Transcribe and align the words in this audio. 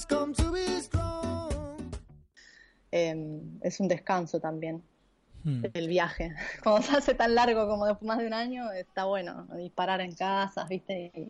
Has 0.00 0.06
come 0.06 0.32
to 0.32 0.50
be 0.50 0.80
strong. 0.80 1.90
eh, 2.92 3.40
es 3.62 3.80
un 3.80 3.88
descanso 3.88 4.40
también 4.40 4.82
Hmm. 5.42 5.64
el 5.72 5.88
viaje. 5.88 6.34
Cuando 6.62 6.82
se 6.82 6.96
hace 6.96 7.14
tan 7.14 7.34
largo 7.34 7.66
como 7.66 7.86
de 7.86 7.96
más 8.02 8.18
de 8.18 8.26
un 8.26 8.34
año, 8.34 8.70
está 8.72 9.04
bueno 9.04 9.46
disparar 9.56 10.02
en 10.02 10.14
casas, 10.14 10.68
¿viste? 10.68 11.10
Y 11.14 11.28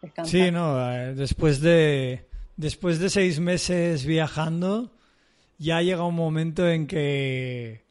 descansar. 0.00 0.30
Sí, 0.30 0.50
no, 0.52 0.76
después 1.14 1.60
de 1.60 2.28
después 2.56 3.00
de 3.00 3.10
seis 3.10 3.40
meses 3.40 4.04
viajando, 4.04 4.92
ya 5.58 5.82
llega 5.82 6.06
un 6.06 6.14
momento 6.14 6.68
en 6.68 6.86
que 6.86 7.82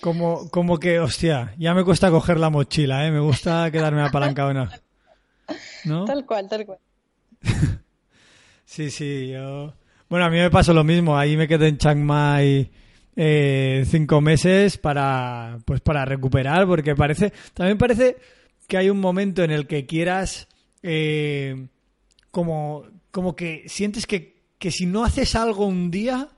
como, 0.00 0.48
como 0.50 0.78
que, 0.78 1.00
hostia, 1.00 1.54
ya 1.58 1.74
me 1.74 1.84
cuesta 1.84 2.08
coger 2.10 2.38
la 2.38 2.48
mochila, 2.48 3.06
¿eh? 3.06 3.10
Me 3.10 3.20
gusta 3.20 3.70
quedarme 3.72 4.02
apalancado 4.02 4.52
en 4.52 4.68
¿No? 5.84 6.04
Tal 6.04 6.24
cual, 6.24 6.48
tal 6.48 6.64
cual. 6.64 6.78
Sí, 8.68 8.90
sí, 8.90 9.28
yo... 9.28 9.72
Bueno, 10.10 10.26
a 10.26 10.30
mí 10.30 10.36
me 10.36 10.50
pasó 10.50 10.74
lo 10.74 10.84
mismo. 10.84 11.16
Ahí 11.16 11.38
me 11.38 11.48
quedé 11.48 11.68
en 11.68 11.78
Chiang 11.78 12.02
Mai 12.04 12.70
eh, 13.16 13.82
cinco 13.86 14.20
meses 14.20 14.76
para, 14.76 15.58
pues 15.64 15.80
para 15.80 16.04
recuperar, 16.04 16.66
porque 16.66 16.94
parece... 16.94 17.32
También 17.54 17.78
parece 17.78 18.16
que 18.66 18.76
hay 18.76 18.90
un 18.90 19.00
momento 19.00 19.42
en 19.42 19.50
el 19.52 19.66
que 19.66 19.86
quieras... 19.86 20.48
eh, 20.82 21.66
como, 22.30 22.84
como 23.10 23.34
que 23.34 23.64
sientes 23.68 24.06
que, 24.06 24.42
que 24.58 24.70
si 24.70 24.84
no 24.84 25.02
haces 25.02 25.34
algo 25.34 25.64
un 25.66 25.90
día, 25.90 26.28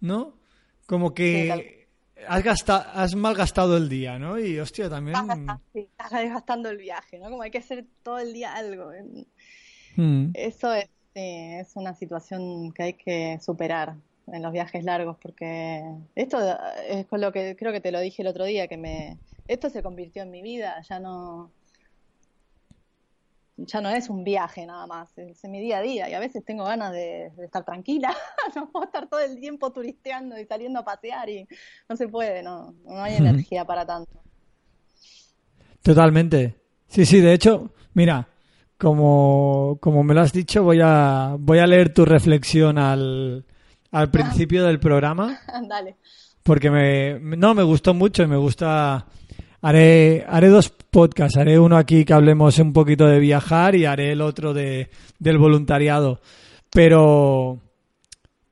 ¿no? 0.00 0.38
Como 0.86 1.08
Sí, 1.08 1.14
que 1.14 1.88
has, 2.28 2.44
gasta- 2.44 2.92
has 2.92 3.16
malgastado 3.16 3.76
el 3.76 3.88
día, 3.88 4.20
¿no? 4.20 4.38
Y 4.38 4.58
hostia, 4.60 4.88
también... 4.88 5.16
Sí, 5.72 5.80
estás 5.80 6.12
desgastando 6.12 6.70
el 6.70 6.76
viaje, 6.78 7.18
¿no? 7.18 7.28
Como 7.28 7.42
hay 7.42 7.50
que 7.50 7.58
hacer 7.58 7.84
todo 8.04 8.20
el 8.20 8.32
día 8.32 8.54
algo. 8.54 8.92
Mm. 9.96 10.30
Eso 10.34 10.72
es, 10.72 10.88
sí, 11.16 11.22
es 11.58 11.76
una 11.76 11.94
situación 11.94 12.72
que 12.72 12.82
hay 12.82 12.92
que 12.92 13.38
superar 13.40 13.96
en 14.26 14.42
los 14.42 14.52
viajes 14.52 14.84
largos, 14.84 15.16
porque 15.20 15.82
esto 16.14 16.38
es 16.88 17.06
con 17.06 17.20
lo 17.22 17.32
que 17.32 17.56
creo 17.56 17.72
que 17.72 17.80
te 17.80 17.90
lo 17.90 18.00
dije 18.00 18.22
el 18.22 18.28
otro 18.28 18.44
día, 18.44 18.68
que 18.68 18.76
me, 18.76 19.18
esto 19.48 19.70
se 19.70 19.82
convirtió 19.82 20.22
en 20.22 20.30
mi 20.30 20.42
vida, 20.42 20.82
ya 20.82 21.00
no, 21.00 21.50
ya 23.56 23.80
no 23.80 23.88
es 23.88 24.10
un 24.10 24.24
viaje 24.24 24.66
nada 24.66 24.86
más, 24.86 25.16
es 25.16 25.42
mi 25.44 25.60
día 25.60 25.78
a 25.78 25.82
día 25.82 26.10
y 26.10 26.12
a 26.12 26.18
veces 26.18 26.44
tengo 26.44 26.64
ganas 26.64 26.92
de, 26.92 27.30
de 27.34 27.44
estar 27.46 27.64
tranquila, 27.64 28.14
no 28.54 28.70
puedo 28.70 28.84
estar 28.84 29.08
todo 29.08 29.20
el 29.20 29.40
tiempo 29.40 29.72
turisteando 29.72 30.38
y 30.38 30.44
saliendo 30.44 30.80
a 30.80 30.84
pasear 30.84 31.30
y 31.30 31.48
no 31.88 31.96
se 31.96 32.08
puede, 32.08 32.42
no, 32.42 32.74
no 32.84 33.02
hay 33.02 33.14
energía 33.14 33.64
para 33.64 33.86
tanto. 33.86 34.20
Totalmente. 35.82 36.56
Sí, 36.88 37.06
sí, 37.06 37.20
de 37.20 37.32
hecho, 37.32 37.70
mira, 37.94 38.28
como, 38.78 39.78
como 39.80 40.02
me 40.04 40.14
lo 40.14 40.20
has 40.20 40.32
dicho, 40.32 40.62
voy 40.62 40.80
a, 40.82 41.36
voy 41.38 41.58
a 41.58 41.66
leer 41.66 41.92
tu 41.94 42.04
reflexión 42.04 42.78
al, 42.78 43.44
al 43.90 44.10
principio 44.10 44.64
del 44.64 44.78
programa, 44.78 45.38
Dale. 45.68 45.96
porque 46.42 46.70
me, 46.70 47.18
no, 47.36 47.54
me 47.54 47.62
gustó 47.62 47.94
mucho 47.94 48.22
y 48.22 48.26
me 48.26 48.36
gusta... 48.36 49.06
Haré, 49.62 50.24
haré 50.28 50.48
dos 50.48 50.68
podcasts, 50.68 51.36
haré 51.38 51.58
uno 51.58 51.76
aquí 51.76 52.04
que 52.04 52.12
hablemos 52.12 52.56
un 52.60 52.72
poquito 52.72 53.06
de 53.06 53.18
viajar 53.18 53.74
y 53.74 53.84
haré 53.84 54.12
el 54.12 54.20
otro 54.20 54.54
de, 54.54 54.90
del 55.18 55.38
voluntariado. 55.38 56.20
Pero, 56.70 57.58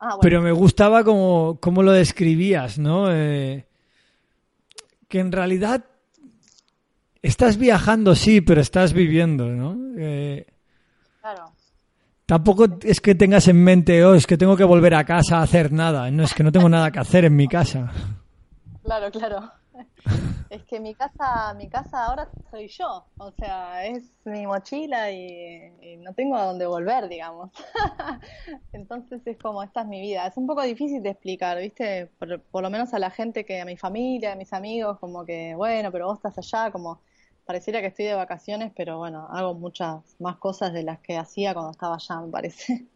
Ah, 0.01 0.07
bueno. 0.17 0.19
pero 0.23 0.43
me 0.43 0.51
gustaba 0.51 1.05
como, 1.05 1.59
como 1.61 1.83
lo 1.85 1.93
describías, 1.93 2.79
¿no? 2.79 3.13
Eh, 3.13 3.65
que 5.09 5.21
en 5.21 5.31
realidad 5.31 5.85
estás 7.25 7.57
viajando, 7.57 8.15
sí, 8.15 8.41
pero 8.41 8.61
estás 8.61 8.93
viviendo, 8.93 9.49
¿no? 9.49 9.77
Eh, 9.99 10.47
Claro. 11.21 11.53
tampoco 12.27 12.67
es 12.83 13.01
que 13.01 13.15
tengas 13.15 13.49
en 13.49 13.63
mente, 13.65 14.05
oh, 14.05 14.15
es 14.15 14.27
que 14.27 14.37
tengo 14.37 14.57
que 14.57 14.65
volver 14.65 14.95
a 14.95 15.05
casa 15.05 15.39
a 15.39 15.43
hacer 15.43 15.73
nada. 15.73 16.11
No, 16.11 16.23
es 16.23 16.35
que 16.35 16.43
no 16.43 16.53
tengo 16.53 16.69
nada 16.69 16.91
que 16.91 16.99
hacer 16.99 17.25
en 17.25 17.35
mi 17.35 17.49
casa. 17.49 17.91
Claro, 18.83 19.11
claro. 19.11 19.51
Es 20.51 20.65
que 20.67 20.79
mi 20.81 20.95
casa, 20.95 21.55
mi 21.55 21.69
casa 21.69 22.05
ahora 22.07 22.31
soy 22.51 22.69
yo, 22.69 23.07
o 23.17 23.33
sea, 23.33 23.87
es 23.87 24.13
mi 24.25 24.47
mochila 24.47 25.11
y, 25.11 25.73
y 25.83 25.97
no 25.97 26.15
tengo 26.15 26.37
a 26.37 26.47
dónde 26.47 26.67
volver, 26.67 27.09
digamos. 27.09 27.51
Entonces 28.73 29.23
es 29.27 29.39
como, 29.39 29.63
esta 29.63 29.83
es 29.83 29.87
mi 29.89 30.01
vida. 30.01 30.27
Es 30.27 30.37
un 30.37 30.47
poco 30.47 30.63
difícil 30.63 31.03
de 31.03 31.11
explicar, 31.11 31.59
¿viste? 31.61 32.07
Por, 32.19 32.43
por 32.45 32.63
lo 32.63 32.71
menos 32.71 32.95
a 32.95 32.99
la 32.99 33.11
gente 33.11 33.45
que, 33.45 33.61
a 33.61 33.65
mi 33.65 33.77
familia, 33.77 34.33
a 34.33 34.37
mis 34.37 34.53
amigos, 34.53 34.99
como 35.01 35.25
que, 35.25 35.55
bueno, 35.57 35.91
pero 35.93 36.07
vos 36.09 36.19
estás 36.19 36.39
allá, 36.39 36.71
como 36.73 37.03
pareciera 37.45 37.81
que 37.81 37.89
estoy 37.89 38.07
de 38.07 38.15
vacaciones, 38.15 38.73
pero 38.77 38.99
bueno, 38.99 39.27
hago 39.31 39.55
muchas 39.55 40.17
más 40.21 40.37
cosas 40.39 40.73
de 40.73 40.83
las 40.85 41.01
que 41.01 41.17
hacía 41.17 41.55
cuando 41.55 41.73
estaba 41.73 41.97
allá, 41.97 42.21
me 42.21 42.31
parece. 42.31 42.89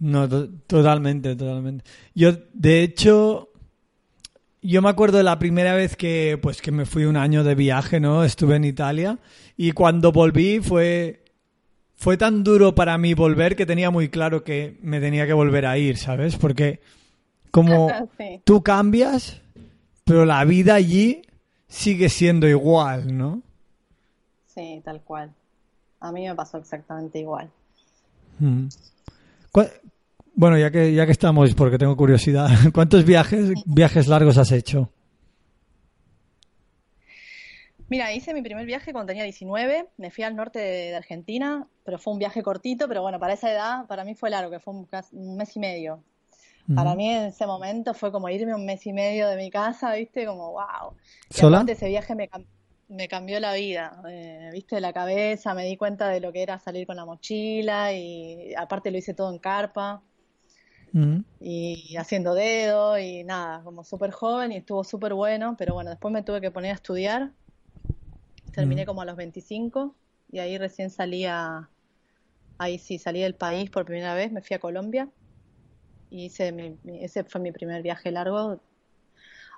No, 0.00 0.28
to- 0.28 0.48
totalmente, 0.66 1.36
totalmente. 1.36 1.84
Yo, 2.14 2.32
de 2.52 2.82
hecho, 2.82 3.51
yo 4.62 4.80
me 4.80 4.88
acuerdo 4.88 5.18
de 5.18 5.24
la 5.24 5.38
primera 5.38 5.74
vez 5.74 5.96
que, 5.96 6.38
pues, 6.40 6.62
que 6.62 6.70
me 6.70 6.86
fui 6.86 7.04
un 7.04 7.16
año 7.16 7.42
de 7.44 7.54
viaje, 7.54 8.00
¿no? 8.00 8.24
Estuve 8.24 8.56
en 8.56 8.64
Italia 8.64 9.18
y 9.56 9.72
cuando 9.72 10.12
volví 10.12 10.60
fue, 10.60 11.24
fue 11.96 12.16
tan 12.16 12.44
duro 12.44 12.74
para 12.74 12.96
mí 12.96 13.14
volver 13.14 13.56
que 13.56 13.66
tenía 13.66 13.90
muy 13.90 14.08
claro 14.08 14.44
que 14.44 14.78
me 14.80 15.00
tenía 15.00 15.26
que 15.26 15.32
volver 15.32 15.66
a 15.66 15.76
ir, 15.78 15.98
¿sabes? 15.98 16.36
Porque 16.36 16.80
como 17.50 17.88
Sí. 18.18 18.40
tú 18.44 18.62
cambias, 18.62 19.40
pero 20.04 20.24
la 20.24 20.44
vida 20.44 20.74
allí 20.74 21.22
sigue 21.68 22.08
siendo 22.08 22.46
igual, 22.48 23.16
¿no? 23.16 23.42
Sí, 24.46 24.80
tal 24.84 25.00
cual. 25.00 25.32
A 26.00 26.12
mí 26.12 26.26
me 26.26 26.34
pasó 26.34 26.58
exactamente 26.58 27.18
igual. 27.18 27.50
Mm. 28.38 28.66
¿Cuá- 30.42 30.50
Bueno, 30.50 30.58
ya 30.58 30.72
que, 30.72 30.92
ya 30.92 31.06
que 31.06 31.12
estamos, 31.12 31.54
porque 31.54 31.78
tengo 31.78 31.96
curiosidad, 31.96 32.48
¿cuántos 32.74 33.04
viajes, 33.04 33.52
viajes 33.64 34.08
largos 34.08 34.38
has 34.38 34.50
hecho? 34.50 34.90
Mira, 37.88 38.12
hice 38.12 38.34
mi 38.34 38.42
primer 38.42 38.66
viaje 38.66 38.92
cuando 38.92 39.06
tenía 39.10 39.22
19, 39.22 39.90
me 39.98 40.10
fui 40.10 40.24
al 40.24 40.34
norte 40.34 40.58
de, 40.58 40.96
Argentina, 40.96 41.68
pero 41.84 41.96
fue 42.00 42.14
un 42.14 42.18
viaje 42.18 42.42
cortito, 42.42 42.88
pero 42.88 43.02
bueno, 43.02 43.20
para 43.20 43.34
esa 43.34 43.52
edad, 43.52 43.86
para 43.86 44.02
mí 44.02 44.16
fue 44.16 44.30
largo, 44.30 44.50
que 44.50 44.58
fue 44.58 44.74
un, 44.74 44.88
mes 45.36 45.54
y 45.54 45.60
medio. 45.60 46.02
Para 46.74 46.96
mí 46.96 47.08
en 47.08 47.24
ese 47.26 47.46
momento 47.46 47.94
fue 47.94 48.10
como 48.10 48.28
irme 48.28 48.52
un 48.52 48.64
mes 48.64 48.84
y 48.86 48.92
medio 48.92 49.28
de 49.28 49.36
mi 49.36 49.48
casa, 49.48 49.94
¿viste? 49.94 50.26
Como, 50.26 50.52
wow. 50.52 50.96
Y 51.30 51.34
¿Sola? 51.34 51.58
aparte 51.58 51.72
ese 51.72 51.88
viaje 51.88 52.16
me 52.88 53.08
cambió 53.08 53.38
la 53.38 53.52
vida, 53.54 54.02
eh, 54.08 54.50
¿viste? 54.52 54.80
La 54.80 54.92
cabeza, 54.92 55.54
me 55.54 55.64
di 55.66 55.76
cuenta 55.76 56.08
de 56.08 56.18
lo 56.18 56.32
que 56.32 56.42
era 56.42 56.58
salir 56.58 56.86
con 56.86 56.96
la 56.96 57.04
mochila 57.04 57.92
y 57.92 58.54
aparte 58.56 58.90
lo 58.90 58.98
hice 58.98 59.14
todo 59.14 59.30
en 59.30 59.38
carpa 59.38 60.02
Mm. 60.92 61.20
y 61.40 61.96
haciendo 61.96 62.34
dedo 62.34 62.98
y 62.98 63.24
nada, 63.24 63.62
como 63.64 63.82
súper 63.82 64.10
joven 64.12 64.52
y 64.52 64.56
estuvo 64.58 64.84
súper 64.84 65.14
bueno, 65.14 65.56
pero 65.58 65.74
bueno, 65.74 65.90
después 65.90 66.12
me 66.12 66.22
tuve 66.22 66.40
que 66.40 66.50
poner 66.50 66.72
a 66.72 66.74
estudiar, 66.74 67.30
terminé 68.52 68.82
Mm. 68.82 68.86
como 68.86 69.02
a 69.02 69.04
los 69.06 69.16
25 69.16 69.94
y 70.30 70.38
ahí 70.38 70.58
recién 70.58 70.90
salí 70.90 71.24
a, 71.26 71.68
ahí 72.58 72.78
sí, 72.78 72.98
salí 72.98 73.20
del 73.22 73.34
país 73.34 73.70
por 73.70 73.84
primera 73.84 74.14
vez, 74.14 74.30
me 74.32 74.42
fui 74.42 74.54
a 74.54 74.60
Colombia 74.60 75.08
y 76.10 76.26
hice 76.26 76.52
mi- 76.52 76.78
mi- 76.84 77.02
ese 77.04 77.24
fue 77.24 77.40
mi 77.40 77.52
primer 77.52 77.82
viaje 77.82 78.10
largo. 78.10 78.60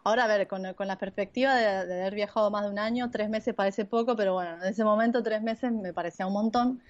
Ahora, 0.05 0.25
a 0.25 0.27
ver, 0.29 0.47
con, 0.47 0.73
con 0.75 0.87
la 0.87 0.99
perspectiva 0.99 1.55
de, 1.57 1.87
de 1.87 2.01
haber 2.01 2.15
viajado 2.15 2.51
más 2.51 2.65
de 2.65 2.71
un 2.71 2.79
año, 2.79 3.11
tres 3.11 3.29
meses 3.29 3.55
parece 3.55 3.85
poco, 3.85 4.15
pero 4.17 4.35
bueno, 4.35 4.63
en 4.63 4.69
ese 4.69 4.85
momento 4.85 5.23
tres 5.23 5.43
meses 5.43 5.73
me 5.73 5.93
parecía 5.93 6.27
un 6.27 6.35
montón. 6.35 6.81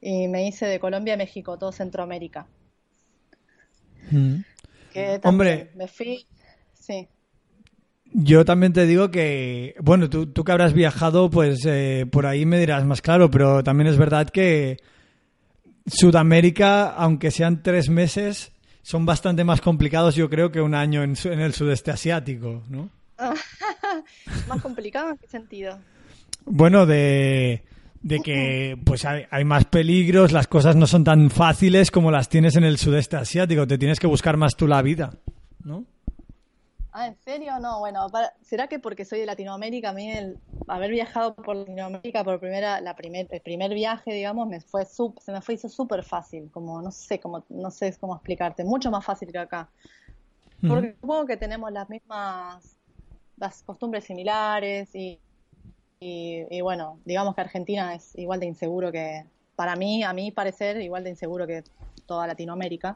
Y 0.00 0.28
me 0.28 0.46
hice 0.46 0.66
de 0.66 0.78
Colombia 0.80 1.14
a 1.14 1.16
México, 1.16 1.56
todo 1.58 1.72
Centroamérica. 1.72 2.46
Mm. 4.10 4.36
Que 4.92 5.18
también 5.18 5.24
Hombre. 5.24 5.70
Me 5.76 5.88
fui, 5.88 6.26
sí. 6.74 7.08
Yo 8.14 8.44
también 8.44 8.72
te 8.74 8.86
digo 8.86 9.10
que, 9.10 9.74
bueno, 9.80 10.10
tú, 10.10 10.26
tú 10.26 10.44
que 10.44 10.52
habrás 10.52 10.74
viajado, 10.74 11.30
pues 11.30 11.60
eh, 11.64 12.04
por 12.10 12.26
ahí 12.26 12.44
me 12.44 12.58
dirás 12.58 12.84
más 12.84 13.00
claro, 13.00 13.30
pero 13.30 13.64
también 13.64 13.86
es 13.88 13.96
verdad 13.96 14.28
que 14.28 14.76
Sudamérica, 15.86 16.90
aunque 16.90 17.30
sean 17.30 17.62
tres 17.62 17.88
meses, 17.88 18.52
son 18.82 19.06
bastante 19.06 19.44
más 19.44 19.60
complicados, 19.60 20.14
yo 20.14 20.28
creo, 20.28 20.50
que 20.52 20.60
un 20.60 20.74
año 20.74 21.02
en, 21.02 21.16
su- 21.16 21.30
en 21.30 21.40
el 21.40 21.54
sudeste 21.54 21.90
asiático, 21.90 22.62
¿no? 22.68 22.90
¿Más 24.48 24.60
complicado 24.60 25.10
en 25.10 25.16
qué 25.18 25.26
sentido? 25.26 25.78
Bueno, 26.44 26.86
de, 26.86 27.62
de 28.02 28.20
que 28.20 28.76
pues 28.84 29.04
hay, 29.04 29.24
hay 29.30 29.44
más 29.44 29.64
peligros, 29.66 30.32
las 30.32 30.46
cosas 30.48 30.74
no 30.76 30.86
son 30.86 31.04
tan 31.04 31.30
fáciles 31.30 31.90
como 31.90 32.10
las 32.10 32.28
tienes 32.28 32.56
en 32.56 32.64
el 32.64 32.78
sudeste 32.78 33.16
asiático, 33.16 33.66
te 33.66 33.78
tienes 33.78 34.00
que 34.00 34.06
buscar 34.06 34.36
más 34.36 34.56
tú 34.56 34.66
la 34.66 34.82
vida, 34.82 35.10
¿no? 35.64 35.84
Ah, 36.94 37.06
¿en 37.06 37.16
serio? 37.24 37.52
No, 37.58 37.78
bueno, 37.78 38.06
para- 38.10 38.34
¿será 38.42 38.66
que 38.68 38.78
porque 38.78 39.06
soy 39.06 39.20
de 39.20 39.26
Latinoamérica, 39.26 39.90
a 39.90 39.92
mí 39.94 40.10
el 40.10 40.36
haber 40.68 40.90
viajado 40.90 41.34
por 41.34 41.56
Latinoamérica 41.56 42.22
por 42.22 42.38
primera, 42.38 42.80
la 42.82 42.94
primer, 42.94 43.28
el 43.30 43.40
primer 43.40 43.72
viaje, 43.72 44.12
digamos, 44.12 44.46
me 44.46 44.60
fue 44.60 44.82
sup- 44.82 45.18
se 45.20 45.32
me 45.32 45.40
fue 45.40 45.54
hizo 45.54 45.70
súper 45.70 46.02
fácil, 46.04 46.50
como 46.50 46.82
no 46.82 46.90
sé 46.90 47.18
cómo, 47.18 47.44
no 47.48 47.70
sé 47.70 47.96
cómo 47.98 48.16
explicarte, 48.16 48.62
mucho 48.64 48.90
más 48.90 49.04
fácil 49.04 49.32
que 49.32 49.38
acá. 49.38 49.70
Porque 50.68 50.94
supongo 51.00 51.24
que 51.26 51.36
tenemos 51.38 51.72
las 51.72 51.88
mismas, 51.88 52.76
las 53.38 53.62
costumbres 53.62 54.04
similares 54.04 54.94
y, 54.94 55.18
y, 56.02 56.44
y 56.50 56.60
bueno, 56.60 56.98
digamos 57.04 57.34
que 57.34 57.40
Argentina 57.42 57.94
es 57.94 58.16
igual 58.18 58.40
de 58.40 58.46
inseguro 58.46 58.90
que, 58.90 59.24
para 59.56 59.76
mí, 59.76 60.02
a 60.02 60.12
mi 60.12 60.30
parecer, 60.32 60.80
igual 60.80 61.04
de 61.04 61.10
inseguro 61.10 61.46
que 61.46 61.62
toda 62.06 62.26
Latinoamérica. 62.26 62.94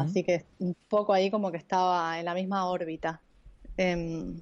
Así 0.00 0.22
que 0.22 0.44
un 0.58 0.76
poco 0.88 1.14
ahí 1.14 1.30
como 1.30 1.50
que 1.50 1.56
estaba 1.56 2.18
en 2.18 2.26
la 2.26 2.34
misma 2.34 2.66
órbita. 2.68 3.22
Em, 3.78 4.38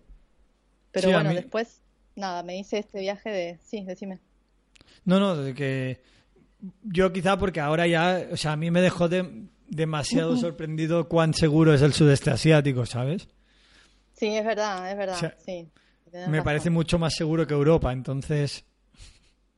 pero 0.90 1.08
Sí, 1.08 1.12
bueno, 1.14 1.28
mí- 1.30 1.36
después, 1.36 1.82
nada, 2.16 2.42
me 2.42 2.58
hice 2.58 2.78
este 2.78 2.98
viaje 2.98 3.30
de... 3.30 3.58
Sí, 3.62 3.84
decime. 3.84 4.18
No, 5.04 5.20
no, 5.20 5.36
de 5.36 5.54
que 5.54 6.00
yo 6.82 7.12
quizá 7.12 7.38
porque 7.38 7.60
ahora 7.60 7.86
ya, 7.86 8.26
o 8.32 8.36
sea, 8.36 8.52
a 8.52 8.56
mí 8.56 8.72
me 8.72 8.80
dejó 8.80 9.08
de- 9.08 9.44
demasiado 9.68 10.36
sorprendido 10.36 11.08
cuán 11.08 11.32
seguro 11.32 11.72
es 11.74 11.82
el 11.82 11.92
sudeste 11.92 12.30
asiático, 12.30 12.84
¿sabes? 12.86 13.28
Sí, 14.14 14.26
es 14.36 14.44
verdad, 14.44 14.90
es 14.90 14.96
verdad, 14.96 15.16
O 15.16 15.20
sea, 15.20 15.36
sí. 15.44 15.68
Me 16.12 16.26
razón. 16.26 16.44
parece 16.44 16.70
mucho 16.70 16.98
más 16.98 17.14
seguro 17.14 17.46
que 17.46 17.54
Europa, 17.54 17.92
entonces... 17.92 18.64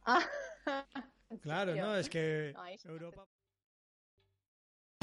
Ah, 0.05 0.21
Claro? 1.43 1.75
¿no? 1.77 1.97
Es 1.97 2.09
que. 2.09 2.55
Europa... 2.85 3.25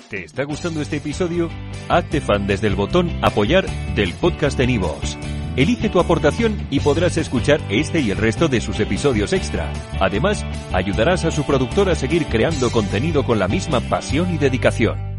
¿Te 0.09 0.23
está 0.25 0.43
gustando 0.43 0.81
este 0.81 0.97
episodio? 0.97 1.49
Hazte 1.89 2.21
fan 2.21 2.45
desde 2.45 2.67
el 2.67 2.75
botón 2.75 3.09
Apoyar 3.23 3.65
del 3.95 4.13
podcast 4.13 4.57
de 4.57 4.67
Nivos. 4.67 5.17
Elige 5.55 5.89
tu 5.89 5.99
aportación 5.99 6.67
y 6.69 6.81
podrás 6.81 7.17
escuchar 7.17 7.61
este 7.69 8.01
y 8.01 8.11
el 8.11 8.17
resto 8.17 8.47
de 8.47 8.59
sus 8.59 8.79
episodios 8.79 9.33
extra. 9.33 9.71
Además, 9.99 10.45
ayudarás 10.73 11.25
a 11.25 11.31
su 11.31 11.45
productor 11.45 11.89
a 11.89 11.95
seguir 11.95 12.25
creando 12.27 12.69
contenido 12.71 13.23
con 13.23 13.39
la 13.39 13.47
misma 13.47 13.79
pasión 13.79 14.33
y 14.33 14.37
dedicación. 14.37 15.14